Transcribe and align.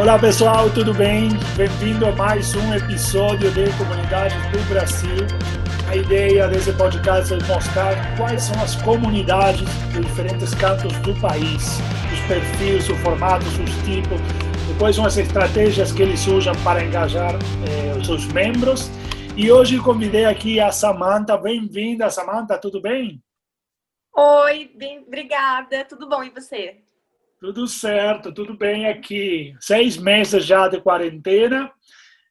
Olá 0.00 0.18
pessoal, 0.18 0.70
tudo 0.70 0.94
bem? 0.94 1.28
Bem-vindo 1.58 2.06
a 2.06 2.12
mais 2.12 2.54
um 2.54 2.72
episódio 2.72 3.52
de 3.52 3.70
Comunidades 3.76 4.34
do 4.50 4.68
Brasil. 4.70 5.26
A 5.90 5.94
ideia 5.94 6.48
desse 6.48 6.72
podcast 6.72 7.34
é 7.34 7.36
mostrar 7.46 8.16
quais 8.16 8.44
são 8.44 8.62
as 8.62 8.76
comunidades 8.76 9.68
de 9.92 10.00
diferentes 10.00 10.54
cantos 10.54 10.90
do 11.00 11.14
país, 11.20 11.80
os 12.14 12.20
perfis, 12.26 12.88
os 12.88 12.98
formatos, 13.00 13.46
os 13.58 13.70
tipos, 13.84 14.18
quais 14.78 14.96
são 14.96 15.04
as 15.04 15.18
estratégias 15.18 15.92
que 15.92 16.00
eles 16.00 16.26
usam 16.26 16.54
para 16.64 16.82
engajar 16.82 17.34
eh, 17.34 17.94
os 17.98 18.06
seus 18.06 18.26
membros. 18.28 18.90
E 19.36 19.52
hoje 19.52 19.78
convidei 19.80 20.24
aqui 20.24 20.60
a 20.60 20.72
Samanta. 20.72 21.36
Bem-vinda, 21.36 22.08
Samanta, 22.08 22.56
tudo 22.56 22.80
bem? 22.80 23.22
Oi, 24.16 24.70
bem, 24.74 25.00
obrigada. 25.06 25.84
Tudo 25.84 26.08
bom 26.08 26.24
e 26.24 26.30
você? 26.30 26.78
Tudo 27.40 27.66
certo, 27.66 28.34
tudo 28.34 28.54
bem 28.54 28.86
aqui. 28.86 29.56
Seis 29.58 29.96
meses 29.96 30.44
já 30.44 30.68
de 30.68 30.78
quarentena, 30.78 31.72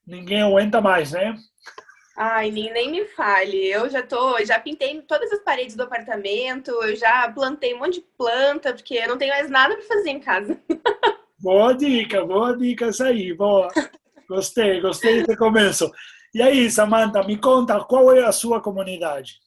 ninguém 0.06 0.44
aguenta 0.44 0.80
mais, 0.80 1.14
né? 1.14 1.36
Ai, 2.16 2.52
nem, 2.52 2.72
nem 2.72 2.92
me 2.92 3.06
fale. 3.06 3.66
Eu 3.66 3.90
já 3.90 4.04
tô, 4.04 4.38
já 4.46 4.60
pintei 4.60 5.02
todas 5.02 5.32
as 5.32 5.40
paredes 5.40 5.76
do 5.76 5.82
apartamento, 5.82 6.70
eu 6.70 6.96
já 6.96 7.32
plantei 7.32 7.74
um 7.74 7.80
monte 7.80 7.96
de 7.96 8.06
planta, 8.16 8.72
porque 8.72 8.94
eu 8.96 9.08
não 9.08 9.18
tenho 9.18 9.34
mais 9.34 9.50
nada 9.50 9.76
para 9.76 9.88
fazer 9.88 10.12
em 10.12 10.20
casa. 10.20 10.62
Boa 11.42 11.74
dica, 11.74 12.26
boa 12.26 12.54
dica 12.58 12.90
isso 12.90 13.02
aí, 13.02 13.34
boa. 13.34 13.70
Gostei, 14.28 14.82
gostei 14.82 15.24
desse 15.24 15.38
começo. 15.38 15.90
E 16.36 16.42
aí, 16.42 16.70
Samantha, 16.70 17.24
me 17.24 17.38
conta 17.38 17.82
qual 17.86 18.12
é 18.12 18.26
a 18.26 18.32
sua 18.34 18.62
comunidade? 18.62 19.40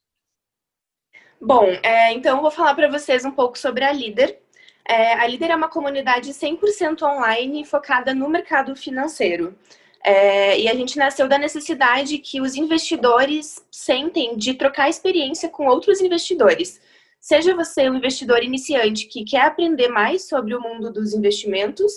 Bom, 1.39 1.67
é, 1.83 2.11
então 2.15 2.37
eu 2.37 2.43
vou 2.43 2.51
falar 2.51 2.75
para 2.75 2.89
vocês 2.89 3.27
um 3.27 3.31
pouco 3.31 3.59
sobre 3.59 3.85
a 3.85 3.93
Líder. 3.93 4.42
É, 4.89 5.15
a 5.15 5.27
Líder 5.27 5.51
é 5.51 5.57
uma 5.57 5.69
comunidade 5.69 6.31
100% 6.31 7.03
online 7.03 7.65
focada 7.65 8.15
no 8.15 8.29
mercado 8.29 8.75
financeiro. 8.75 9.57
É, 10.05 10.59
e 10.59 10.69
a 10.69 10.75
gente 10.75 10.99
nasceu 10.99 11.29
da 11.29 11.39
necessidade 11.39 12.19
que 12.19 12.41
os 12.41 12.57
investidores 12.57 13.65
sentem 13.71 14.37
de 14.37 14.55
trocar 14.55 14.89
experiência 14.89 15.49
com 15.49 15.67
outros 15.67 16.01
investidores. 16.01 16.81
Seja 17.21 17.55
você 17.55 17.89
um 17.89 17.97
investidor 17.97 18.43
iniciante 18.43 19.07
que 19.07 19.25
quer 19.25 19.43
aprender 19.43 19.89
mais 19.89 20.27
sobre 20.27 20.57
o 20.57 20.61
mundo 20.61 20.93
dos 20.93 21.15
investimentos, 21.15 21.93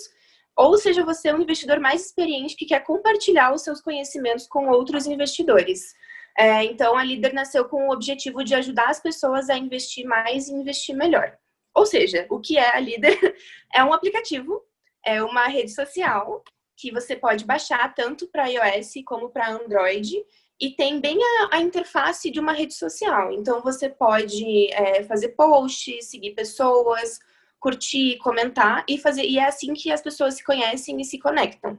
ou 0.56 0.78
seja 0.78 1.04
você 1.04 1.32
um 1.32 1.42
investidor 1.42 1.80
mais 1.80 2.06
experiente 2.06 2.54
que 2.54 2.64
quer 2.64 2.80
compartilhar 2.84 3.52
os 3.52 3.62
seus 3.62 3.80
conhecimentos 3.80 4.46
com 4.46 4.68
outros 4.68 5.06
investidores. 5.08 5.92
É, 6.38 6.64
então, 6.64 6.96
a 6.96 7.02
Líder 7.02 7.32
nasceu 7.32 7.64
com 7.64 7.88
o 7.88 7.92
objetivo 7.92 8.44
de 8.44 8.54
ajudar 8.54 8.88
as 8.88 9.00
pessoas 9.00 9.50
a 9.50 9.58
investir 9.58 10.06
mais 10.06 10.48
e 10.48 10.52
investir 10.54 10.94
melhor. 10.94 11.36
Ou 11.76 11.84
seja, 11.84 12.26
o 12.30 12.40
que 12.40 12.56
é 12.56 12.74
a 12.74 12.80
Líder? 12.80 13.16
É 13.74 13.84
um 13.84 13.92
aplicativo, 13.92 14.62
é 15.04 15.22
uma 15.22 15.48
rede 15.48 15.70
social 15.70 16.42
que 16.74 16.90
você 16.90 17.14
pode 17.14 17.44
baixar 17.44 17.92
tanto 17.94 18.26
para 18.28 18.46
iOS 18.46 18.94
como 19.04 19.28
para 19.28 19.50
Android 19.50 20.24
e 20.58 20.70
tem 20.70 20.98
bem 20.98 21.18
a, 21.22 21.56
a, 21.56 21.60
interface 21.60 22.30
de 22.30 22.40
uma 22.40 22.52
rede 22.52 22.72
social. 22.72 23.30
Então 23.32 23.60
você 23.60 23.90
pode 23.90 24.72
é, 24.72 25.02
fazer 25.02 25.30
posts, 25.30 26.06
seguir 26.06 26.30
pessoas, 26.30 27.18
curtir, 27.60 28.16
comentar 28.18 28.82
e 28.88 28.96
fazer. 28.96 29.24
E 29.24 29.38
é 29.38 29.44
assim 29.44 29.74
que 29.74 29.92
as 29.92 30.00
pessoas 30.00 30.36
se 30.36 30.44
conhecem 30.44 30.98
e 30.98 31.04
se 31.04 31.18
conectam. 31.18 31.78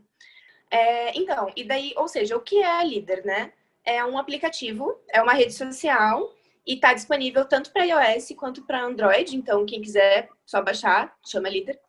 É, 0.69 1.17
então, 1.17 1.51
e 1.55 1.63
daí, 1.63 1.93
ou 1.95 2.07
seja, 2.07 2.35
o 2.35 2.41
que 2.41 2.57
é 2.57 2.79
a 2.79 2.83
Líder, 2.83 3.25
né? 3.25 3.53
É 3.83 4.05
um 4.05 4.19
aplicativo, 4.19 5.01
é 5.09 5.19
uma 5.19 5.33
rede 5.33 5.53
social 5.53 6.36
e 6.67 6.73
está 6.73 6.93
disponível 6.93 7.45
tanto 7.45 7.71
para 7.71 7.85
iOS 7.85 8.33
quanto 8.35 8.61
para 8.63 8.83
Android. 8.83 9.35
Então, 9.37 9.65
quem 9.65 9.81
quiser, 9.81 10.27
só 10.45 10.61
baixar, 10.61 11.15
chama 11.25 11.47
Líder. 11.47 11.79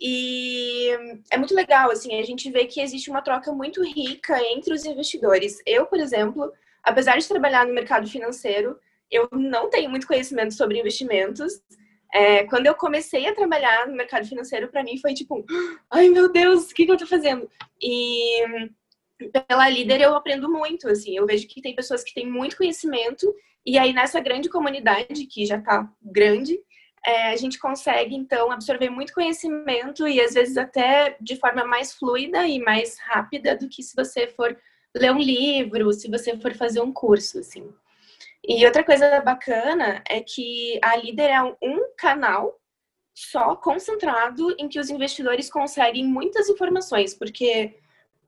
E 0.00 0.88
é 1.30 1.36
muito 1.36 1.54
legal, 1.54 1.90
assim, 1.90 2.18
a 2.18 2.22
gente 2.22 2.50
vê 2.50 2.64
que 2.64 2.80
existe 2.80 3.10
uma 3.10 3.20
troca 3.20 3.52
muito 3.52 3.82
rica 3.82 4.40
entre 4.52 4.72
os 4.72 4.84
investidores. 4.84 5.58
Eu, 5.66 5.84
por 5.84 5.98
exemplo, 5.98 6.50
apesar 6.82 7.18
de 7.18 7.26
trabalhar 7.26 7.66
no 7.66 7.74
mercado 7.74 8.08
financeiro, 8.08 8.78
eu 9.10 9.28
não 9.32 9.68
tenho 9.68 9.90
muito 9.90 10.06
conhecimento 10.06 10.54
sobre 10.54 10.78
investimentos. 10.78 11.60
É, 12.14 12.44
quando 12.44 12.66
eu 12.66 12.74
comecei 12.74 13.26
a 13.26 13.34
trabalhar 13.34 13.88
no 13.88 13.96
mercado 13.96 14.26
financeiro, 14.26 14.68
para 14.68 14.84
mim 14.84 14.96
foi 14.96 15.12
tipo, 15.12 15.44
ai 15.90 16.08
meu 16.08 16.30
Deus, 16.30 16.70
o 16.70 16.74
que, 16.74 16.86
que 16.86 16.92
eu 16.92 16.96
tô 16.96 17.06
fazendo? 17.06 17.50
E 17.82 18.70
pela 19.46 19.68
líder 19.68 20.00
eu 20.00 20.14
aprendo 20.14 20.48
muito, 20.48 20.88
assim, 20.88 21.16
eu 21.16 21.26
vejo 21.26 21.46
que 21.46 21.60
tem 21.60 21.74
pessoas 21.74 22.02
que 22.02 22.14
têm 22.14 22.26
muito 22.26 22.56
conhecimento 22.56 23.34
e 23.64 23.78
aí 23.78 23.92
nessa 23.92 24.20
grande 24.20 24.48
comunidade 24.48 25.26
que 25.26 25.44
já 25.46 25.58
está 25.58 25.90
grande, 26.02 26.58
é, 27.04 27.32
a 27.32 27.36
gente 27.36 27.58
consegue 27.58 28.14
então 28.14 28.50
absorver 28.50 28.90
muito 28.90 29.14
conhecimento 29.14 30.06
e 30.06 30.20
às 30.20 30.34
vezes 30.34 30.56
até 30.56 31.16
de 31.20 31.36
forma 31.36 31.64
mais 31.64 31.94
fluida 31.94 32.46
e 32.46 32.58
mais 32.58 32.98
rápida 32.98 33.56
do 33.56 33.68
que 33.68 33.82
se 33.82 33.96
você 33.96 34.26
for 34.26 34.56
ler 34.94 35.12
um 35.12 35.18
livro, 35.18 35.92
se 35.92 36.10
você 36.10 36.36
for 36.36 36.54
fazer 36.54 36.80
um 36.80 36.92
curso, 36.92 37.38
assim. 37.38 37.72
E 38.46 38.64
outra 38.66 38.82
coisa 38.82 39.20
bacana 39.20 40.02
é 40.08 40.20
que 40.20 40.78
a 40.82 40.96
líder 40.96 41.30
é 41.30 41.42
um 41.42 41.92
canal 41.96 42.58
só 43.14 43.54
concentrado 43.56 44.54
em 44.58 44.68
que 44.68 44.80
os 44.80 44.88
investidores 44.88 45.50
conseguem 45.50 46.06
muitas 46.06 46.48
informações, 46.48 47.14
porque 47.14 47.76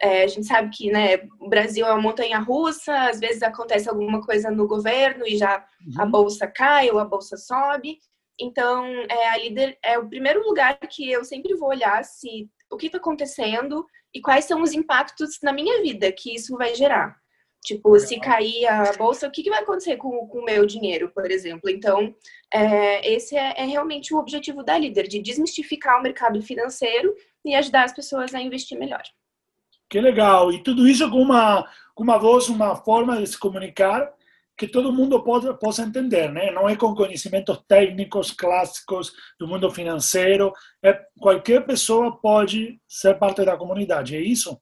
é, 0.02 0.24
a 0.24 0.26
gente 0.26 0.46
sabe 0.46 0.68
que 0.70 0.90
né, 0.90 1.28
o 1.38 1.48
Brasil 1.48 1.86
é 1.86 1.92
uma 1.92 2.02
montanha 2.02 2.40
russa, 2.40 3.08
às 3.08 3.20
vezes 3.20 3.40
acontece 3.40 3.88
alguma 3.88 4.20
coisa 4.20 4.50
no 4.50 4.66
governo 4.66 5.24
e 5.24 5.36
já 5.36 5.64
uhum. 5.86 6.02
a 6.02 6.06
bolsa 6.06 6.46
cai 6.48 6.90
ou 6.90 6.98
a 6.98 7.04
bolsa 7.04 7.36
sobe. 7.36 7.98
Então, 8.40 8.84
é, 9.08 9.28
a 9.28 9.36
líder 9.36 9.78
é 9.80 9.96
o 9.98 10.08
primeiro 10.08 10.44
lugar 10.44 10.76
que 10.90 11.08
eu 11.08 11.24
sempre 11.24 11.54
vou 11.54 11.68
olhar 11.68 12.02
se 12.02 12.50
o 12.68 12.76
que 12.76 12.86
está 12.86 12.98
acontecendo 12.98 13.86
e 14.12 14.20
quais 14.20 14.44
são 14.44 14.60
os 14.62 14.72
impactos 14.72 15.38
na 15.40 15.52
minha 15.52 15.80
vida 15.82 16.10
que 16.10 16.34
isso 16.34 16.56
vai 16.56 16.74
gerar. 16.74 17.16
Tipo, 17.64 17.96
se 18.00 18.18
cair 18.18 18.66
a 18.66 18.92
bolsa, 18.94 19.28
o 19.28 19.30
que, 19.30 19.40
que 19.40 19.50
vai 19.50 19.62
acontecer 19.62 19.96
com, 19.96 20.26
com 20.26 20.38
o 20.40 20.44
meu 20.44 20.66
dinheiro, 20.66 21.12
por 21.14 21.30
exemplo? 21.30 21.70
Então, 21.70 22.12
é, 22.52 23.08
esse 23.08 23.36
é, 23.36 23.54
é 23.56 23.64
realmente 23.64 24.12
o 24.12 24.18
objetivo 24.18 24.64
da 24.64 24.76
líder, 24.76 25.06
de 25.06 25.22
desmistificar 25.22 26.00
o 26.00 26.02
mercado 26.02 26.42
financeiro 26.42 27.14
e 27.44 27.54
ajudar 27.54 27.84
as 27.84 27.92
pessoas 27.92 28.34
a 28.34 28.40
investir 28.40 28.76
melhor. 28.76 29.02
Que 29.92 30.00
legal! 30.00 30.50
E 30.50 30.62
tudo 30.62 30.88
isso 30.88 31.10
com 31.10 31.20
uma, 31.20 31.68
com 31.94 32.02
uma 32.02 32.16
voz, 32.16 32.48
uma 32.48 32.74
forma 32.74 33.18
de 33.18 33.26
se 33.26 33.38
comunicar 33.38 34.10
que 34.56 34.66
todo 34.66 34.90
mundo 34.90 35.22
pode, 35.22 35.52
possa 35.58 35.82
entender, 35.82 36.32
né? 36.32 36.50
Não 36.50 36.66
é 36.66 36.74
com 36.74 36.94
conhecimentos 36.94 37.62
técnicos 37.68 38.30
clássicos 38.30 39.12
do 39.38 39.46
mundo 39.46 39.70
financeiro. 39.70 40.50
É, 40.82 40.98
qualquer 41.20 41.66
pessoa 41.66 42.16
pode 42.16 42.80
ser 42.88 43.18
parte 43.18 43.44
da 43.44 43.54
comunidade, 43.54 44.16
é 44.16 44.20
isso? 44.22 44.58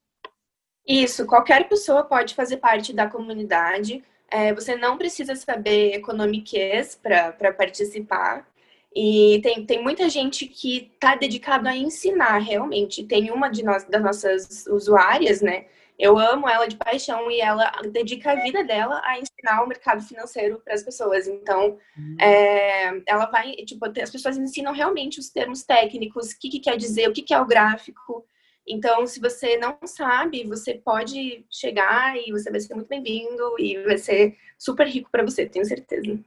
Isso, 0.84 1.24
qualquer 1.24 1.68
pessoa 1.68 2.02
pode 2.02 2.34
fazer 2.34 2.56
parte 2.56 2.92
da 2.92 3.08
comunidade. 3.08 4.02
É, 4.28 4.52
você 4.52 4.74
não 4.74 4.98
precisa 4.98 5.36
saber 5.36 5.94
economiquez 5.94 6.96
para 7.00 7.52
participar. 7.52 8.48
E 8.94 9.40
tem, 9.42 9.64
tem 9.64 9.82
muita 9.82 10.08
gente 10.08 10.46
que 10.46 10.90
está 10.92 11.14
dedicado 11.14 11.68
a 11.68 11.76
ensinar 11.76 12.38
realmente. 12.38 13.04
Tem 13.04 13.30
uma 13.30 13.48
de 13.48 13.62
nós, 13.62 13.84
das 13.84 14.02
nossas 14.02 14.66
usuárias, 14.66 15.40
né? 15.40 15.66
Eu 15.96 16.18
amo 16.18 16.48
ela 16.48 16.66
de 16.66 16.76
paixão 16.76 17.30
e 17.30 17.40
ela 17.40 17.70
dedica 17.92 18.32
a 18.32 18.42
vida 18.42 18.64
dela 18.64 19.02
a 19.04 19.18
ensinar 19.18 19.62
o 19.62 19.68
mercado 19.68 20.02
financeiro 20.02 20.60
para 20.64 20.74
as 20.74 20.82
pessoas. 20.82 21.28
Então, 21.28 21.78
uhum. 21.96 22.16
é, 22.18 23.02
ela 23.06 23.26
vai, 23.26 23.52
tipo, 23.56 23.84
as 24.00 24.10
pessoas 24.10 24.38
ensinam 24.38 24.72
realmente 24.72 25.20
os 25.20 25.28
termos 25.28 25.62
técnicos, 25.62 26.30
o 26.30 26.38
que, 26.40 26.48
que 26.48 26.58
quer 26.58 26.76
dizer, 26.78 27.08
o 27.08 27.12
que, 27.12 27.20
que 27.20 27.34
é 27.34 27.40
o 27.40 27.46
gráfico. 27.46 28.24
Então, 28.66 29.06
se 29.06 29.20
você 29.20 29.58
não 29.58 29.78
sabe, 29.84 30.44
você 30.44 30.74
pode 30.74 31.44
chegar 31.50 32.16
e 32.16 32.32
você 32.32 32.50
vai 32.50 32.60
ser 32.60 32.74
muito 32.74 32.88
bem-vindo 32.88 33.54
e 33.58 33.76
vai 33.82 33.98
ser 33.98 34.36
super 34.58 34.86
rico 34.86 35.10
para 35.10 35.22
você, 35.22 35.46
tenho 35.46 35.66
certeza. 35.66 36.18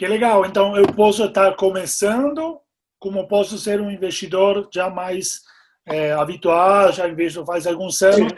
Que 0.00 0.06
legal. 0.06 0.46
Então, 0.46 0.74
eu 0.78 0.86
posso 0.86 1.22
estar 1.26 1.54
começando, 1.56 2.58
como 2.98 3.28
posso 3.28 3.58
ser 3.58 3.82
um 3.82 3.90
investidor 3.90 4.66
já 4.72 4.88
mais 4.88 5.42
é, 5.84 6.12
habitual, 6.12 6.90
já 6.90 7.06
investo 7.06 7.44
faz 7.44 7.66
alguns 7.66 8.00
anos. 8.00 8.32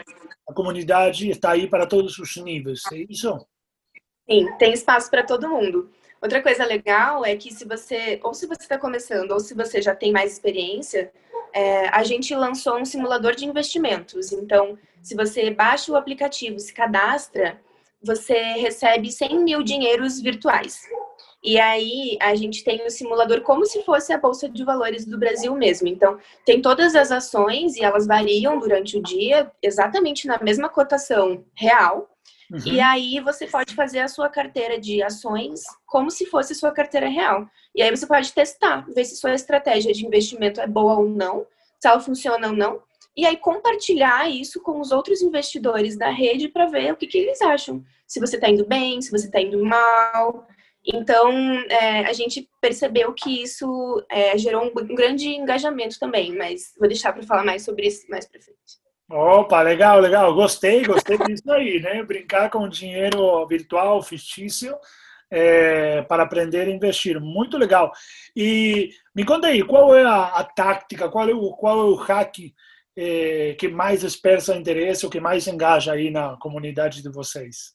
A 0.45 0.53
comunidade 0.53 1.29
está 1.29 1.51
aí 1.51 1.69
para 1.69 1.87
todos 1.87 2.19
os 2.19 2.35
níveis, 2.35 2.81
é 2.91 3.05
isso? 3.09 3.47
Sim, 4.29 4.51
tem 4.59 4.73
espaço 4.73 5.09
para 5.09 5.23
todo 5.23 5.47
mundo. 5.47 5.89
Outra 6.21 6.43
coisa 6.43 6.65
legal 6.65 7.23
é 7.23 7.33
que 7.37 7.53
se 7.53 7.63
você, 7.63 8.19
ou 8.21 8.33
se 8.33 8.45
você 8.45 8.63
está 8.63 8.77
começando, 8.77 9.31
ou 9.31 9.39
se 9.39 9.53
você 9.53 9.81
já 9.81 9.95
tem 9.95 10.11
mais 10.11 10.33
experiência, 10.33 11.13
é, 11.53 11.87
a 11.87 12.03
gente 12.03 12.35
lançou 12.35 12.77
um 12.77 12.83
simulador 12.83 13.35
de 13.35 13.45
investimentos. 13.45 14.33
Então, 14.33 14.77
se 15.01 15.15
você 15.15 15.49
baixa 15.49 15.93
o 15.93 15.95
aplicativo, 15.95 16.59
se 16.59 16.73
cadastra, 16.73 17.57
você 18.03 18.37
recebe 18.55 19.09
100 19.09 19.45
mil 19.45 19.63
dinheiros 19.63 20.19
virtuais. 20.19 20.81
E 21.43 21.59
aí 21.59 22.17
a 22.21 22.33
gente 22.35 22.63
tem 22.63 22.85
o 22.85 22.89
simulador 22.89 23.41
como 23.41 23.65
se 23.65 23.83
fosse 23.83 24.13
a 24.13 24.17
bolsa 24.17 24.47
de 24.47 24.63
valores 24.63 25.05
do 25.05 25.17
Brasil 25.17 25.53
mesmo. 25.55 25.87
Então, 25.87 26.17
tem 26.45 26.61
todas 26.61 26.95
as 26.95 27.11
ações 27.11 27.75
e 27.75 27.83
elas 27.83 28.07
variam 28.07 28.57
durante 28.59 28.97
o 28.97 29.03
dia, 29.03 29.51
exatamente 29.61 30.25
na 30.25 30.39
mesma 30.41 30.69
cotação 30.69 31.43
real. 31.53 32.09
Uhum. 32.49 32.59
E 32.65 32.79
aí 32.79 33.19
você 33.19 33.47
pode 33.47 33.75
fazer 33.75 33.99
a 33.99 34.07
sua 34.07 34.29
carteira 34.29 34.79
de 34.79 35.03
ações 35.03 35.61
como 35.85 36.09
se 36.09 36.25
fosse 36.27 36.55
sua 36.55 36.71
carteira 36.71 37.09
real. 37.09 37.45
E 37.75 37.81
aí 37.81 37.89
você 37.89 38.07
pode 38.07 38.31
testar, 38.31 38.85
ver 38.93 39.03
se 39.03 39.17
sua 39.17 39.33
estratégia 39.33 39.91
de 39.91 40.05
investimento 40.05 40.61
é 40.61 40.67
boa 40.67 40.95
ou 40.95 41.09
não, 41.09 41.45
se 41.79 41.87
ela 41.87 41.99
funciona 41.99 42.47
ou 42.47 42.53
não. 42.53 42.81
e 43.17 43.25
aí 43.25 43.37
compartilhar 43.37 44.29
isso 44.29 44.61
com 44.61 44.79
os 44.79 44.91
outros 44.91 45.21
investidores 45.21 45.97
da 45.97 46.09
rede 46.09 46.47
para 46.47 46.67
ver 46.67 46.93
o 46.93 46.95
que, 46.95 47.05
que, 47.05 47.17
eles 47.17 47.41
acham. 47.41 47.83
Se 48.07 48.19
você 48.19 48.35
está 48.37 48.49
indo 48.49 48.65
bem, 48.65 49.01
se 49.01 49.11
você 49.11 49.25
está 49.25 49.41
indo 49.41 49.63
mal. 49.63 50.47
Então, 50.85 51.31
é, 51.69 52.05
a 52.05 52.13
gente 52.13 52.49
percebeu 52.59 53.13
que 53.13 53.41
isso 53.41 54.05
é, 54.11 54.37
gerou 54.37 54.65
um, 54.65 54.95
grande 54.95 55.29
engajamento 55.29 55.97
também, 55.97 56.35
mas 56.35 56.73
vou 56.77 56.87
deixar 56.87 57.13
para 57.13 57.23
falar 57.23 57.45
mais 57.45 57.63
sobre 57.63 57.87
isso 57.87 58.05
mais 58.09 58.27
para 58.27 58.41
frente. 58.41 58.83
Opa, 59.09 59.61
legal, 59.61 59.99
legal. 59.99 60.33
Gostei, 60.33 60.83
gostei 60.83 61.17
disso 61.17 61.49
aí, 61.51 61.79
né? 61.79 62.03
Brincar 62.03 62.49
com 62.49 62.67
dinheiro 62.67 63.45
virtual, 63.47 64.01
fictício, 64.01 64.75
é, 65.31 66.01
para 66.01 66.23
aprender 66.23 66.67
a 66.67 66.71
investir. 66.71 67.19
Muito 67.19 67.57
legal. 67.57 67.91
E 68.35 68.89
me 69.15 69.23
conta 69.23 69.47
aí, 69.47 69.63
qual 69.63 69.95
é 69.95 70.03
a, 70.03 70.25
a 70.25 70.43
tática, 70.43 71.09
qual 71.09 71.29
é 71.29 71.33
o, 71.33 71.51
qual 71.51 71.79
é 71.79 71.83
o 71.83 71.95
hack 71.95 72.37
é, 72.95 73.55
que 73.57 73.67
mais 73.67 74.01
desperta 74.01 74.55
interesse, 74.55 75.05
o 75.05 75.09
que 75.09 75.19
mais 75.19 75.47
engaja 75.47 75.93
aí 75.93 76.09
na 76.09 76.35
comunidade 76.37 77.01
de 77.01 77.09
vocês? 77.09 77.73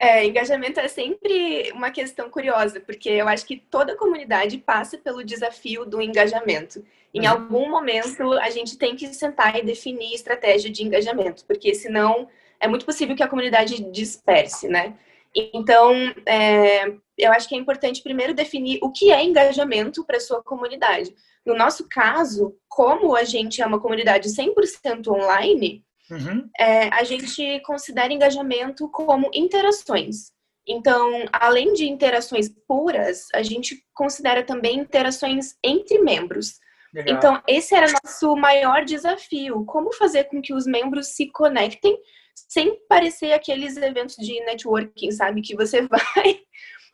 É, 0.00 0.24
engajamento 0.24 0.78
é 0.78 0.86
sempre 0.86 1.72
uma 1.72 1.90
questão 1.90 2.30
curiosa, 2.30 2.80
porque 2.80 3.08
eu 3.08 3.26
acho 3.26 3.44
que 3.44 3.56
toda 3.56 3.96
comunidade 3.96 4.58
passa 4.58 4.96
pelo 4.96 5.24
desafio 5.24 5.84
do 5.84 6.00
engajamento. 6.00 6.84
Em 7.12 7.22
uhum. 7.22 7.28
algum 7.28 7.70
momento, 7.70 8.32
a 8.34 8.50
gente 8.50 8.78
tem 8.78 8.94
que 8.94 9.08
sentar 9.08 9.58
e 9.58 9.64
definir 9.64 10.14
estratégia 10.14 10.70
de 10.70 10.84
engajamento, 10.84 11.44
porque 11.46 11.74
senão 11.74 12.28
é 12.60 12.68
muito 12.68 12.86
possível 12.86 13.16
que 13.16 13.22
a 13.22 13.28
comunidade 13.28 13.82
disperse, 13.90 14.68
né? 14.68 14.94
Então, 15.34 15.92
é, 16.26 16.86
eu 17.16 17.32
acho 17.32 17.48
que 17.48 17.54
é 17.54 17.58
importante 17.58 18.02
primeiro 18.02 18.34
definir 18.34 18.78
o 18.82 18.90
que 18.90 19.10
é 19.10 19.22
engajamento 19.22 20.04
para 20.04 20.16
a 20.16 20.20
sua 20.20 20.42
comunidade. 20.42 21.14
No 21.44 21.56
nosso 21.56 21.88
caso, 21.88 22.54
como 22.68 23.16
a 23.16 23.24
gente 23.24 23.62
é 23.62 23.66
uma 23.66 23.80
comunidade 23.80 24.28
100% 24.28 25.08
online, 25.08 25.84
uhum. 26.10 26.48
é, 26.58 26.88
a 26.88 27.04
gente 27.04 27.60
considera 27.60 28.12
engajamento 28.12 28.88
como 28.90 29.30
interações. 29.32 30.32
Então, 30.66 31.24
além 31.32 31.72
de 31.72 31.88
interações 31.88 32.48
puras, 32.66 33.26
a 33.34 33.42
gente 33.42 33.82
considera 33.94 34.42
também 34.42 34.78
interações 34.78 35.56
entre 35.64 35.98
membros. 35.98 36.58
Legal. 36.92 37.16
Então, 37.16 37.42
esse 37.46 37.74
era 37.74 37.92
nosso 38.04 38.36
maior 38.36 38.84
desafio: 38.84 39.64
como 39.64 39.92
fazer 39.92 40.24
com 40.24 40.42
que 40.42 40.52
os 40.52 40.66
membros 40.66 41.08
se 41.08 41.30
conectem 41.30 41.98
sem 42.48 42.78
parecer 42.86 43.32
aqueles 43.32 43.76
eventos 43.76 44.16
de 44.16 44.40
networking, 44.44 45.10
sabe? 45.10 45.42
Que 45.42 45.56
você 45.56 45.82
vai 45.88 46.40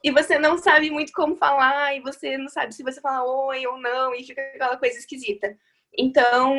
e 0.05 0.10
você 0.10 0.38
não 0.38 0.58
sabe 0.58 0.90
muito 0.90 1.12
como 1.12 1.34
falar, 1.34 1.96
e 1.96 2.00
você 2.00 2.37
não 2.37 2.49
sabe 2.49 2.75
se 2.75 2.82
você 2.82 3.00
fala 3.00 3.25
oi 3.25 3.67
ou 3.67 3.81
não, 3.81 4.14
e 4.14 4.22
fica 4.22 4.43
aquela 4.43 4.76
coisa 4.76 4.99
esquisita. 4.99 5.56
Então, 5.99 6.55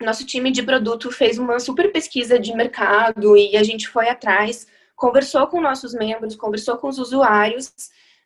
nosso 0.00 0.24
time 0.24 0.50
de 0.50 0.62
produto 0.62 1.10
fez 1.12 1.38
uma 1.38 1.60
super 1.60 1.92
pesquisa 1.92 2.38
de 2.38 2.54
mercado 2.54 3.36
e 3.36 3.56
a 3.56 3.62
gente 3.62 3.88
foi 3.88 4.08
atrás, 4.08 4.66
conversou 4.96 5.46
com 5.46 5.60
nossos 5.60 5.94
membros, 5.94 6.36
conversou 6.36 6.76
com 6.76 6.88
os 6.88 6.98
usuários 6.98 7.72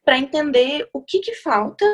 para 0.05 0.19
entender 0.19 0.89
o 0.93 1.03
que, 1.03 1.21
que 1.21 1.35
falta, 1.35 1.85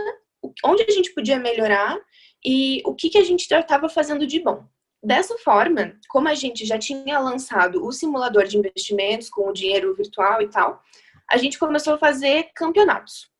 onde 0.65 0.83
a 0.83 0.91
gente 0.91 1.13
podia 1.15 1.39
melhorar 1.39 1.99
e 2.45 2.83
o 2.85 2.95
que, 2.95 3.11
que 3.11 3.19
a 3.19 3.25
gente 3.25 3.41
estava 3.41 3.89
fazendo 3.89 4.27
de 4.27 4.41
bom. 4.41 4.65
Dessa 5.03 5.39
forma, 5.39 5.99
como 6.09 6.29
a 6.29 6.35
gente 6.35 6.67
já 6.67 6.79
tinha 6.79 7.19
lançado 7.19 7.85
o 7.85 7.93
simulador 7.93 8.45
de 8.45 8.59
investimentos 8.59 9.31
com 9.31 9.49
o 9.49 9.53
dinheiro 9.53 9.95
virtual 9.95 10.43
e 10.43 10.49
tal, 10.49 10.83
a 11.29 11.39
gente 11.39 11.59
começou 11.59 11.95
a 11.95 11.99
fazer 11.99 12.51
campeonatos. 12.55 13.31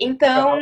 Então, 0.00 0.56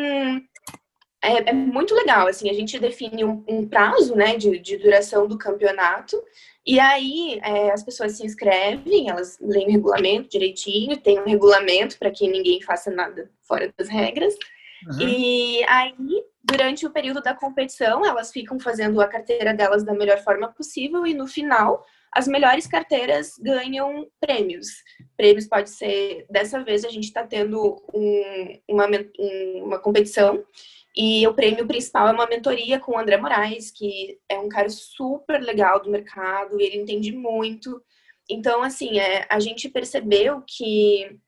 é, 1.22 1.50
é, 1.50 1.52
muito 1.52 1.94
legal, 1.94 2.26
assim, 2.26 2.48
a 2.50 2.52
gente 2.52 2.78
define 2.78 3.24
um, 3.24 3.42
um 3.48 3.66
prazo, 3.66 4.14
né, 4.14 4.36
de, 4.36 4.58
de, 4.58 4.76
duração 4.76 5.26
do 5.26 5.38
campeonato, 5.38 6.22
e 6.64 6.78
aí 6.78 7.40
é, 7.42 7.70
as 7.70 7.82
pessoas 7.82 8.12
se 8.12 8.24
inscrevem, 8.24 9.08
elas 9.08 9.38
leem 9.40 9.68
o 9.68 9.70
regulamento 9.72 10.28
direitinho, 10.28 10.96
tem 10.96 11.18
um 11.18 11.24
regulamento 11.24 11.98
para 11.98 12.10
que 12.10 12.28
ninguém 12.28 12.62
faça 12.62 12.90
nada 12.90 13.30
fora 13.42 13.72
das 13.76 13.88
regras, 13.88 14.34
uhum. 14.88 15.08
e 15.08 15.64
aí, 15.64 15.94
durante 16.44 16.86
o 16.86 16.90
período 16.90 17.20
da 17.20 17.34
competição, 17.34 18.04
elas 18.04 18.30
ficam 18.30 18.60
fazendo 18.60 19.00
a 19.00 19.08
carteira 19.08 19.52
delas 19.52 19.84
da 19.84 19.94
melhor 19.94 20.18
forma 20.22 20.48
possível, 20.48 21.06
e 21.06 21.14
no 21.14 21.26
final, 21.26 21.84
as 22.12 22.28
melhores 22.28 22.66
carteiras 22.66 23.36
ganham 23.38 24.06
prêmios. 24.18 24.68
Prêmios 25.16 25.46
pode 25.46 25.68
ser, 25.70 26.24
dessa 26.30 26.62
vez 26.62 26.84
a 26.84 26.88
gente 26.88 27.04
está 27.04 27.26
tendo 27.26 27.82
um, 27.92 28.58
uma, 28.68 28.86
um, 29.18 29.64
uma 29.64 29.78
competição 29.78 30.42
e 30.96 31.26
o 31.26 31.34
prêmio 31.34 31.66
principal 31.66 32.08
é 32.08 32.12
uma 32.12 32.26
mentoria 32.26 32.80
com 32.80 32.92
o 32.92 32.98
André 32.98 33.18
Moraes, 33.18 33.70
que 33.70 34.18
é 34.30 34.38
um 34.38 34.48
cara 34.48 34.70
super 34.70 35.42
legal 35.42 35.82
do 35.82 35.90
mercado, 35.90 36.58
ele 36.58 36.78
entende 36.78 37.12
muito. 37.12 37.82
Então, 38.30 38.62
assim, 38.62 38.98
é, 38.98 39.26
a 39.28 39.38
gente 39.38 39.68
percebeu 39.68 40.42
que 40.46 41.20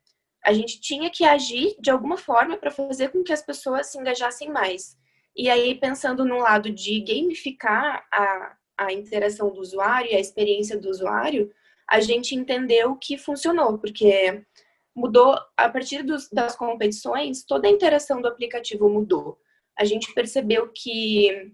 a 0.43 0.55
gente 0.55 0.81
tinha 0.81 1.11
que 1.11 1.23
agir 1.23 1.77
de 1.79 1.91
alguma 1.91 2.17
forma 2.17 2.57
para 2.57 2.71
fazer 2.71 3.11
com 3.11 3.23
que 3.23 3.33
as 3.33 3.43
pessoas 3.43 3.89
se 3.89 3.99
engajassem 3.99 4.51
mais. 4.51 4.97
E 5.37 5.51
aí, 5.51 5.75
pensando 5.75 6.25
no 6.25 6.39
lado 6.39 6.71
de 6.71 7.01
gamificar 7.01 8.07
a, 8.11 8.57
a 8.79 8.93
interação 8.93 9.53
do 9.53 9.61
usuário 9.61 10.11
e 10.11 10.15
a 10.15 10.21
experiência 10.21 10.79
do 10.79 10.89
usuário, 10.89 11.53
a 11.87 12.01
gente 12.01 12.35
entendeu 12.35 12.97
que 12.97 13.19
funcionou, 13.19 13.79
porque 13.79 14.43
mudou, 14.97 15.39
a 15.57 15.69
partir 15.69 16.03
dos, 16.03 16.29
das 16.31 16.57
competições, 16.57 17.45
toda 17.45 17.69
a 17.69 17.71
interação 17.71 18.23
do 18.23 18.29
aplicativo 18.29 18.89
mudou 18.89 19.39
a 19.79 19.85
gente 19.85 20.13
percebeu 20.13 20.71
que 20.75 21.53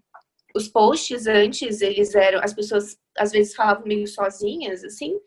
os 0.55 0.69
posts 0.69 1.27
antes, 1.27 1.81
eles 1.81 2.15
eram, 2.15 2.41
as 2.43 2.55
pessoas 2.55 2.97
às 3.19 3.33
vezes 3.33 3.55
falavam 3.55 3.87
meio 3.87 4.07
sozinhas, 4.07 4.85
assim, 4.85 5.19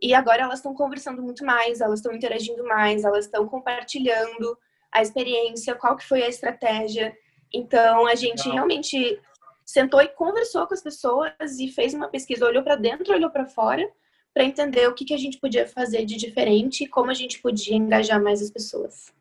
e 0.00 0.14
agora 0.14 0.42
elas 0.42 0.60
estão 0.60 0.74
conversando 0.74 1.20
muito 1.20 1.44
mais, 1.44 1.80
elas 1.80 1.98
estão 1.98 2.14
interagindo 2.14 2.64
mais, 2.64 3.04
elas 3.04 3.24
estão 3.24 3.46
compartilhando 3.48 4.56
a 4.92 5.02
experiência, 5.02 5.74
qual 5.74 5.96
que 5.96 6.06
foi 6.06 6.22
a 6.22 6.28
estratégia. 6.28 7.14
Então, 7.52 8.06
a 8.06 8.14
gente 8.14 8.38
Legal. 8.40 8.54
realmente 8.54 9.20
sentou 9.66 10.00
e 10.00 10.08
conversou 10.08 10.66
com 10.66 10.74
as 10.74 10.82
pessoas 10.82 11.58
e 11.58 11.68
fez 11.68 11.92
uma 11.92 12.08
pesquisa, 12.08 12.46
olhou 12.46 12.62
para 12.62 12.76
dentro, 12.76 13.12
olhou 13.12 13.30
para 13.30 13.46
fora, 13.46 13.86
para 14.32 14.44
entender 14.44 14.88
o 14.88 14.94
que, 14.94 15.04
que 15.04 15.14
a 15.14 15.18
gente 15.18 15.38
podia 15.38 15.66
fazer 15.66 16.04
de 16.04 16.16
diferente 16.16 16.84
e 16.84 16.88
como 16.88 17.10
a 17.10 17.14
gente 17.14 17.40
podia 17.40 17.74
engajar 17.74 18.22
mais 18.22 18.40
as 18.40 18.50
pessoas. 18.50 19.12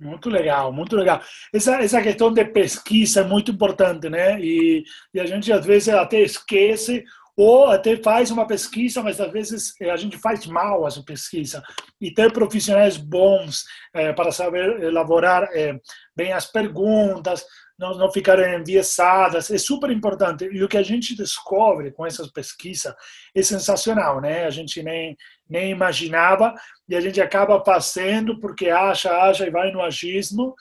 Muito 0.00 0.30
legal, 0.30 0.72
muito 0.72 0.94
legal. 0.94 1.20
Essa, 1.52 1.82
essa 1.82 2.00
questão 2.00 2.32
de 2.32 2.44
pesquisa 2.44 3.20
é 3.22 3.24
muito 3.24 3.50
importante, 3.50 4.08
né? 4.08 4.40
E, 4.40 4.84
e 5.12 5.18
a 5.18 5.26
gente 5.26 5.52
às 5.52 5.64
vezes 5.66 5.88
até 5.88 6.20
esquece 6.20 7.04
ou 7.36 7.66
até 7.66 7.96
faz 7.96 8.32
uma 8.32 8.46
pesquisa, 8.46 9.00
mas 9.02 9.20
às 9.20 9.32
vezes 9.32 9.72
eh, 9.80 9.90
a 9.90 9.96
gente 9.96 10.18
faz 10.18 10.44
mal 10.46 10.86
essa 10.86 11.02
pesquisa. 11.04 11.62
E 12.00 12.12
ter 12.12 12.32
profissionais 12.32 12.96
bons 12.96 13.64
é, 13.94 14.12
para 14.12 14.32
saber 14.32 14.82
elaborar 14.82 15.48
é, 15.52 15.78
bem 16.16 16.32
as 16.32 16.46
perguntas, 16.46 17.44
não, 17.78 17.96
não 17.96 18.10
ficarem 18.10 18.60
enviesadas, 18.60 19.52
é 19.52 19.58
super 19.58 19.88
importante. 19.90 20.48
E 20.50 20.64
o 20.64 20.68
que 20.68 20.76
a 20.76 20.82
gente 20.82 21.16
descobre 21.16 21.92
com 21.92 22.04
essas 22.04 22.28
pesquisas 22.28 22.92
é 23.32 23.40
sensacional, 23.40 24.20
né? 24.20 24.44
A 24.44 24.50
gente 24.50 24.82
nem, 24.82 25.16
nem 25.48 25.70
imaginava 25.70 26.54
e 26.88 26.96
a 26.96 27.00
gente 27.00 27.20
acaba 27.20 27.64
fazendo 27.64 28.38
porque 28.40 28.68
acha, 28.68 29.10
acha 29.10 29.46
e 29.46 29.50
vai 29.50 29.70
no 29.70 29.82
agismo. 29.82 30.54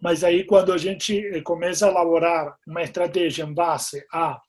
Mas 0.00 0.24
aí, 0.24 0.44
quando 0.44 0.72
a 0.72 0.78
gente 0.78 1.16
eh, 1.18 1.40
começa 1.42 1.86
a 1.86 1.90
elaborar 1.90 2.56
uma 2.66 2.82
estratégia 2.82 3.44
em 3.44 3.54
base 3.54 4.04
a 4.12 4.40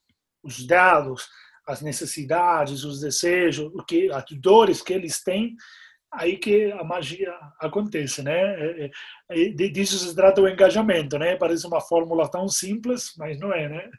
os 0.43 0.65
dados, 0.65 1.29
as 1.65 1.81
necessidades, 1.81 2.83
os 2.83 2.99
desejos, 2.99 3.71
o 3.73 3.83
que, 3.83 4.11
as 4.11 4.25
dores 4.31 4.81
que 4.81 4.93
eles 4.93 5.23
têm, 5.23 5.55
aí 6.11 6.37
que 6.37 6.71
a 6.71 6.83
magia 6.83 7.33
acontece, 7.59 8.21
né? 8.21 8.41
É, 8.41 8.91
é, 9.29 9.49
disso 9.49 9.97
se 9.97 10.13
trata 10.15 10.41
o 10.41 10.47
engajamento, 10.47 11.17
né? 11.17 11.35
Parece 11.35 11.65
uma 11.65 11.81
fórmula 11.81 12.29
tão 12.29 12.47
simples, 12.47 13.13
mas 13.17 13.39
não 13.39 13.53
é, 13.53 13.69
né? 13.69 13.89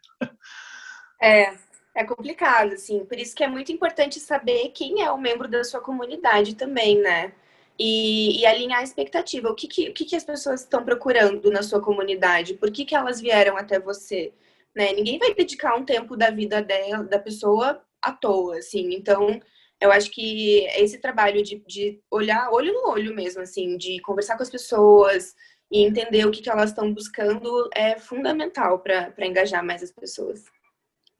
É, 1.22 1.54
é 1.94 2.04
complicado, 2.04 2.72
assim. 2.74 3.04
Por 3.04 3.18
isso 3.18 3.34
que 3.34 3.44
é 3.44 3.48
muito 3.48 3.70
importante 3.72 4.18
saber 4.18 4.70
quem 4.70 5.02
é 5.02 5.10
o 5.10 5.18
membro 5.18 5.48
da 5.48 5.62
sua 5.62 5.80
comunidade 5.80 6.56
também, 6.56 7.00
né? 7.00 7.32
E, 7.78 8.40
e 8.40 8.46
alinhar 8.46 8.80
a 8.80 8.84
expectativa. 8.84 9.48
O 9.48 9.54
que, 9.54 9.68
que, 9.68 9.88
o 9.90 9.94
que, 9.94 10.04
que 10.04 10.16
as 10.16 10.24
pessoas 10.24 10.60
estão 10.62 10.84
procurando 10.84 11.50
na 11.50 11.62
sua 11.62 11.80
comunidade? 11.80 12.54
Por 12.54 12.70
que, 12.70 12.84
que 12.84 12.94
elas 12.94 13.20
vieram 13.20 13.56
até 13.56 13.78
você? 13.78 14.32
Né? 14.74 14.92
Ninguém 14.92 15.18
vai 15.18 15.34
dedicar 15.34 15.76
um 15.76 15.84
tempo 15.84 16.16
da 16.16 16.30
vida 16.30 16.60
dela, 16.62 17.04
da 17.04 17.18
pessoa 17.18 17.82
à 18.02 18.12
toa, 18.12 18.58
assim. 18.58 18.94
Então, 18.94 19.40
eu 19.80 19.92
acho 19.92 20.10
que 20.10 20.66
esse 20.76 20.98
trabalho 20.98 21.42
de, 21.42 21.62
de 21.66 22.00
olhar 22.10 22.50
olho 22.52 22.72
no 22.72 22.90
olho 22.90 23.14
mesmo, 23.14 23.42
assim, 23.42 23.76
de 23.76 24.00
conversar 24.00 24.36
com 24.36 24.42
as 24.42 24.50
pessoas 24.50 25.34
e 25.70 25.84
entender 25.84 26.26
o 26.26 26.30
que, 26.30 26.42
que 26.42 26.50
elas 26.50 26.70
estão 26.70 26.92
buscando 26.92 27.68
é 27.74 27.98
fundamental 27.98 28.80
para 28.80 29.26
engajar 29.26 29.64
mais 29.64 29.82
as 29.82 29.92
pessoas. 29.92 30.44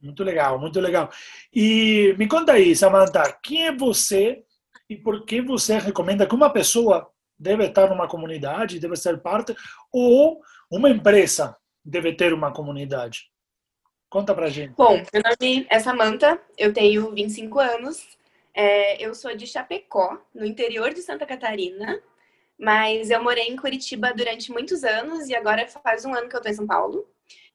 Muito 0.05 0.23
legal, 0.23 0.59
muito 0.59 0.79
legal. 0.79 1.09
E 1.51 2.13
me 2.15 2.27
conta 2.27 2.53
aí, 2.53 2.75
Samantha, 2.75 3.23
quem 3.41 3.65
é 3.65 3.75
você 3.75 4.43
e 4.87 4.95
por 4.95 5.25
que 5.25 5.41
você 5.41 5.79
recomenda 5.79 6.27
que 6.27 6.35
uma 6.35 6.51
pessoa 6.51 7.09
deve 7.39 7.65
estar 7.65 7.89
numa 7.89 8.07
comunidade, 8.07 8.79
deve 8.79 8.95
ser 8.95 9.19
parte, 9.19 9.55
ou 9.91 10.39
uma 10.71 10.91
empresa 10.91 11.57
deve 11.83 12.13
ter 12.13 12.33
uma 12.33 12.53
comunidade? 12.53 13.31
Conta 14.07 14.35
pra 14.35 14.47
gente. 14.47 14.75
Bom, 14.75 15.01
meu 15.11 15.23
nome 15.23 15.65
é 15.71 15.79
Samantha, 15.79 16.39
eu 16.55 16.71
tenho 16.71 17.11
25 17.11 17.59
anos, 17.59 18.15
é, 18.53 19.03
eu 19.03 19.15
sou 19.15 19.35
de 19.35 19.47
Chapecó, 19.47 20.21
no 20.35 20.45
interior 20.45 20.93
de 20.93 21.01
Santa 21.01 21.25
Catarina, 21.25 21.99
mas 22.59 23.09
eu 23.09 23.23
morei 23.23 23.45
em 23.45 23.55
Curitiba 23.55 24.13
durante 24.13 24.51
muitos 24.51 24.83
anos 24.83 25.29
e 25.29 25.35
agora 25.35 25.67
faz 25.67 26.05
um 26.05 26.13
ano 26.13 26.29
que 26.29 26.35
eu 26.35 26.41
tô 26.41 26.47
em 26.47 26.53
São 26.53 26.67
Paulo. 26.67 27.09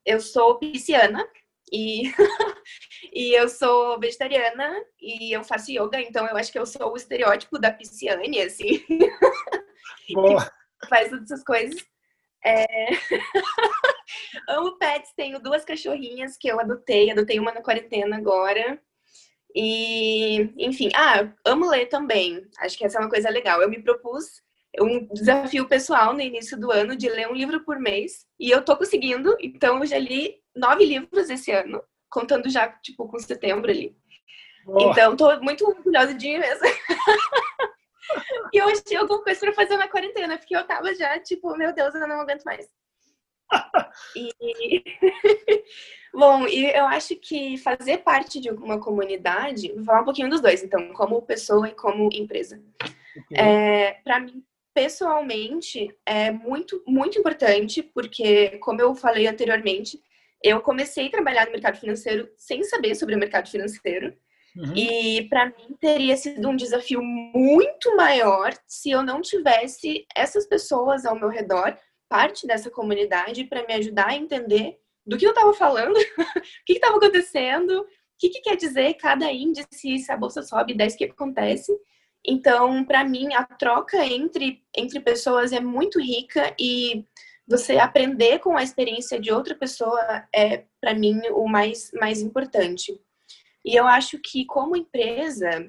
Eu 0.05 0.21
sou 0.21 0.57
pisciana 0.57 1.25
e, 1.73 2.03
e 3.13 3.39
eu 3.39 3.49
sou 3.49 3.99
vegetariana 3.99 4.75
e 5.01 5.33
eu 5.35 5.45
faço 5.45 5.71
yoga, 5.71 6.01
então 6.01 6.27
eu 6.27 6.37
acho 6.37 6.51
que 6.51 6.59
eu 6.59 6.67
sou 6.67 6.93
o 6.93 6.97
estereótipo 6.97 7.59
da 7.59 7.71
pisciane, 7.73 8.41
assim. 8.41 8.85
Boa. 10.15 10.51
faz 10.89 11.11
todas 11.11 11.31
essas 11.31 11.45
coisas. 11.45 11.85
É... 12.45 12.67
Amo 14.49 14.79
pets, 14.79 15.13
tenho 15.15 15.41
duas 15.41 15.65
cachorrinhas 15.65 16.37
que 16.37 16.49
eu 16.49 16.59
adotei, 16.59 17.11
adotei 17.11 17.39
uma 17.39 17.53
na 17.53 17.63
quarentena 17.63 18.17
agora. 18.17 18.81
E, 19.55 20.53
enfim, 20.57 20.91
ah, 20.95 21.33
amo 21.45 21.69
ler 21.69 21.87
também. 21.87 22.47
Acho 22.59 22.79
que 22.79 22.85
essa 22.85 22.99
é 22.99 23.01
uma 23.01 23.11
coisa 23.11 23.29
legal. 23.31 23.61
Eu 23.61 23.69
me 23.69 23.83
propus 23.83 24.25
um 24.81 25.07
desafio 25.13 25.69
pessoal 25.69 26.15
no 26.15 26.21
início 26.21 26.59
do 26.59 26.71
ano 26.71 26.97
de 26.97 27.09
ler 27.09 27.29
um 27.29 27.35
livro 27.35 27.65
por 27.65 27.79
mês 27.79 28.27
e 28.39 28.51
eu 28.51 28.65
tô 28.65 28.77
conseguindo. 28.77 29.37
Então, 29.41 29.81
eu 29.81 29.87
já 29.87 29.99
li 29.99 30.40
nove 30.55 30.85
livros 30.85 31.31
esse 31.31 31.51
ano, 31.51 31.83
contando 32.09 32.49
já, 32.49 32.69
tipo, 32.69 33.09
com 33.09 33.19
setembro 33.19 33.71
ali. 33.71 33.97
Boa. 34.65 34.91
Então, 34.91 35.17
tô 35.17 35.41
muito 35.41 35.67
orgulhosa 35.67 36.15
de 36.15 36.29
mim 36.29 36.39
mesmo. 36.39 36.67
e 38.53 38.59
eu 38.59 38.69
achei 38.69 38.97
alguma 38.97 39.23
coisa 39.23 39.41
pra 39.41 39.53
fazer 39.53 39.77
na 39.77 39.89
quarentena, 39.89 40.37
porque 40.37 40.57
eu 40.57 40.67
tava 40.67 40.95
já, 40.95 41.19
tipo, 41.19 41.57
meu 41.57 41.73
Deus, 41.73 41.95
eu 41.95 42.07
não 42.07 42.21
aguento 42.21 42.45
mais. 42.45 42.69
e... 44.17 44.85
Bom, 46.13 46.47
e 46.47 46.67
eu 46.67 46.87
acho 46.87 47.15
que 47.17 47.57
fazer 47.59 47.99
parte 47.99 48.41
de 48.41 48.51
uma 48.51 48.81
comunidade, 48.81 49.73
vou 49.73 49.85
falar 49.85 50.01
um 50.03 50.05
pouquinho 50.05 50.29
dos 50.29 50.41
dois, 50.41 50.63
então, 50.63 50.93
como 50.93 51.23
pessoa 51.23 51.69
e 51.69 51.75
como 51.75 52.11
empresa. 52.13 52.61
Okay. 53.27 53.39
É, 53.39 53.93
para 54.03 54.19
mim, 54.19 54.45
pessoalmente, 54.75 55.97
é 56.05 56.33
muito, 56.33 56.83
muito 56.87 57.19
importante, 57.19 57.83
porque, 57.83 58.59
como 58.59 58.81
eu 58.81 58.95
falei 58.95 59.29
anteriormente, 59.29 60.03
eu 60.43 60.61
comecei 60.61 61.07
a 61.07 61.11
trabalhar 61.11 61.47
no 61.47 61.53
mercado 61.53 61.79
financeiro 61.79 62.29
sem 62.37 62.63
saber 62.65 62.95
sobre 62.95 63.15
o 63.15 63.19
mercado 63.19 63.49
financeiro. 63.49 64.15
Uhum. 64.57 64.75
E 64.75 65.29
para 65.29 65.47
mim 65.47 65.77
teria 65.81 66.17
sido 66.17 66.49
um 66.49 66.57
desafio 66.57 67.03
muito 67.03 67.95
maior 67.97 68.53
se 68.67 68.91
eu 68.91 69.03
não 69.03 69.21
tivesse 69.21 70.07
essas 70.17 70.47
pessoas 70.47 71.05
ao 71.05 71.19
meu 71.19 71.29
redor, 71.29 71.77
parte 72.09 72.47
dessa 72.47 72.71
comunidade, 72.71 73.45
para 73.45 73.65
me 73.67 73.75
ajudar 73.75 74.09
a 74.09 74.17
entender 74.17 74.79
do 75.07 75.17
que 75.17 75.27
eu 75.27 75.31
estava 75.31 75.53
falando, 75.55 75.97
o 76.19 76.65
que 76.67 76.75
estava 76.75 76.97
acontecendo, 76.97 77.81
o 77.81 77.87
que, 78.19 78.29
que, 78.29 78.41
quer 78.41 78.57
dizer 78.57 78.95
cada 78.95 79.31
índice, 79.33 79.99
se 79.99 80.13
a 80.13 80.17
bolsa 80.17 80.43
sobe, 80.43 80.75
10, 80.75 80.95
o 80.95 80.99
que 80.99 81.05
acontece. 81.05 81.73
Então, 82.27 82.85
para 82.85 83.05
mim, 83.05 83.33
a 83.35 83.45
troca 83.45 84.05
entre, 84.05 84.63
entre 84.77 85.01
pessoas 85.01 85.53
é 85.53 85.61
muito 85.61 85.99
rica 85.99 86.55
e 86.59 87.07
você 87.51 87.79
aprender 87.79 88.39
com 88.39 88.57
a 88.57 88.63
experiência 88.63 89.19
de 89.21 89.33
outra 89.33 89.57
pessoa 89.57 90.01
é, 90.33 90.67
para 90.81 90.95
mim, 90.95 91.21
o 91.33 91.49
mais, 91.49 91.91
mais 91.95 92.23
importante. 92.23 92.97
E 93.65 93.75
eu 93.75 93.87
acho 93.89 94.21
que, 94.23 94.47
como 94.47 94.77
empresa, 94.77 95.69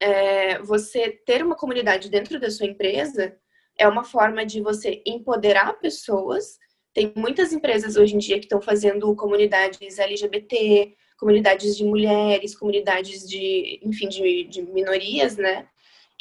é, 0.00 0.58
você 0.62 1.10
ter 1.26 1.44
uma 1.44 1.56
comunidade 1.56 2.08
dentro 2.08 2.40
da 2.40 2.50
sua 2.50 2.66
empresa 2.66 3.36
é 3.78 3.86
uma 3.86 4.02
forma 4.02 4.46
de 4.46 4.62
você 4.62 5.02
empoderar 5.06 5.74
pessoas. 5.74 6.58
Tem 6.94 7.12
muitas 7.14 7.52
empresas 7.52 7.96
hoje 7.96 8.14
em 8.14 8.18
dia 8.18 8.38
que 8.38 8.46
estão 8.46 8.62
fazendo 8.62 9.14
comunidades 9.14 9.98
LGBT, 9.98 10.94
comunidades 11.18 11.76
de 11.76 11.84
mulheres, 11.84 12.56
comunidades 12.56 13.28
de, 13.28 13.78
enfim, 13.82 14.08
de, 14.08 14.44
de 14.44 14.62
minorias, 14.62 15.36
né? 15.36 15.68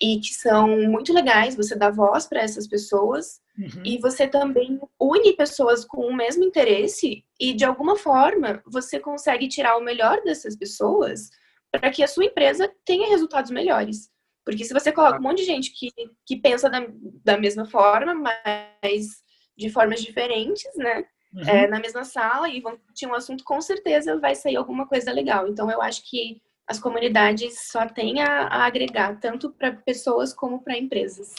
E 0.04 0.20
que 0.20 0.34
são 0.34 0.68
muito 0.90 1.14
legais, 1.14 1.56
você 1.56 1.76
dá 1.76 1.90
voz 1.90 2.26
para 2.26 2.42
essas 2.42 2.68
pessoas 2.68 3.40
uhum. 3.58 3.84
e 3.86 3.98
você 4.00 4.28
também 4.28 4.80
une 5.00 5.34
pessoas 5.34 5.86
com 5.86 6.08
o 6.08 6.16
mesmo 6.16 6.44
interesse 6.44 7.24
e, 7.40 7.54
de 7.54 7.64
alguma 7.64 7.96
forma, 7.96 8.62
você 8.66 9.00
consegue 9.00 9.48
tirar 9.48 9.78
o 9.78 9.84
melhor 9.84 10.22
dessas 10.24 10.58
pessoas 10.58 11.30
para 11.72 11.90
que 11.90 12.04
a 12.04 12.08
sua 12.08 12.26
empresa 12.26 12.70
tenha 12.84 13.10
resultados 13.10 13.50
melhores. 13.52 14.10
Porque 14.44 14.66
se 14.66 14.74
você 14.74 14.92
coloca 14.92 15.20
um 15.20 15.24
monte 15.24 15.38
de 15.38 15.46
gente 15.46 15.72
que, 15.72 15.90
que 16.26 16.36
pensa 16.36 16.70
da, 16.70 16.86
da 17.24 17.38
mesma 17.38 17.66
forma, 17.66 18.14
mas 18.14 19.24
de 19.58 19.70
formas 19.70 20.02
diferentes, 20.02 20.70
né? 20.76 21.06
uhum. 21.34 21.48
é, 21.48 21.68
na 21.68 21.80
mesma 21.80 22.04
sala 22.04 22.48
e 22.50 22.62
vão 22.62 22.76
discutir 22.76 23.08
um 23.08 23.14
assunto, 23.14 23.44
com 23.44 23.60
certeza 23.62 24.20
vai 24.20 24.36
sair 24.36 24.56
alguma 24.56 24.88
coisa 24.88 25.12
legal. 25.12 25.48
Então, 25.48 25.70
eu 25.70 25.82
acho 25.82 26.08
que 26.10 26.42
as 26.68 26.80
comunidades 26.80 27.68
só 27.70 27.86
têm 27.86 28.22
a, 28.22 28.48
a 28.48 28.66
agregar, 28.66 29.20
tanto 29.20 29.50
para 29.52 29.72
pessoas 29.72 30.34
como 30.34 30.62
para 30.64 30.78
empresas. 30.78 31.34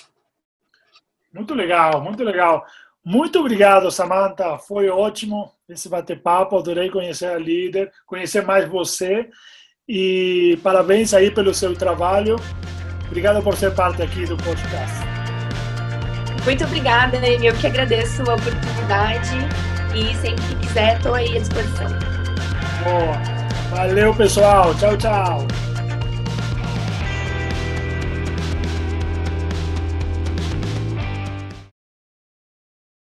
Muito 1.33 1.54
legal, 1.54 2.00
muito 2.00 2.23
legal. 2.23 2.64
Muito 3.04 3.38
obrigado, 3.38 3.90
Samantha. 3.90 4.57
Foi 4.59 4.88
ótimo 4.88 5.52
esse 5.69 5.88
bate-papo. 5.88 6.57
Adorei 6.57 6.90
conhecer 6.90 7.26
a 7.26 7.38
líder, 7.38 7.93
conhecer 8.07 8.45
mais 8.45 8.69
você. 8.69 9.28
E 9.87 10.59
parabéns 10.62 11.12
aí 11.12 11.31
pelo 11.31 11.52
seu 11.52 11.75
trabalho. 11.75 12.37
Obrigado 13.07 13.43
por 13.43 13.54
ser 13.57 13.75
parte 13.75 14.02
aqui 14.02 14.25
do 14.25 14.37
podcast. 14.38 15.14
Muito 16.45 16.64
obrigada, 16.64 17.16
eu 17.26 17.54
que 17.57 17.66
agradeço 17.66 18.23
a 18.23 18.35
oportunidade 18.35 19.31
e 19.95 20.14
sempre 20.16 20.45
que 20.45 20.66
quiser, 20.66 20.97
estou 20.97 21.14
aí 21.14 21.37
à 21.37 21.40
disposição. 21.40 21.88
Boa. 22.85 23.33
Valeu, 23.75 24.14
pessoal. 24.14 24.73
Tchau, 24.78 24.97
tchau. 24.97 25.63